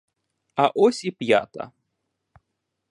[0.63, 1.71] А ось і п'ята!